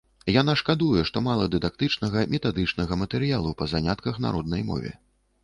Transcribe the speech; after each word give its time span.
Яна 0.41 0.53
шкадуе, 0.61 1.01
што 1.09 1.21
мала 1.27 1.45
дыдактычнага, 1.55 2.23
метадычнага 2.33 2.99
матэрыялу 3.03 3.53
па 3.61 3.69
занятках 3.75 4.21
на 4.27 4.35
роднай 4.39 4.67
мове. 4.73 4.91